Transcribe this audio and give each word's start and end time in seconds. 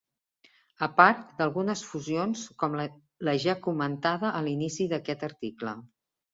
A 0.87 0.87
part 1.01 1.35
d'altres 1.41 1.83
fusions 1.89 2.47
com 2.65 2.79
la 3.29 3.37
ja 3.45 3.57
comentada 3.69 4.35
a 4.41 4.45
l'inici 4.49 4.91
d'aquest 4.97 5.31
article. 5.33 5.79